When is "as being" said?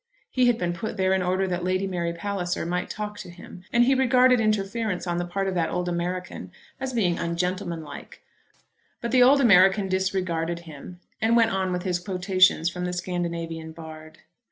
6.79-7.19